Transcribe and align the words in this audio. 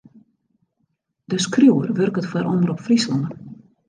De 1.29 1.37
skriuwer 1.45 1.89
wurket 1.97 2.29
foar 2.31 2.45
Omrop 2.53 2.79
Fryslân. 2.87 3.23